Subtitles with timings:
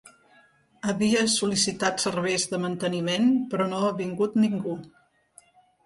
[0.93, 4.79] Havia sol·licitat serveis de manteniment, però no ha vingut ningú.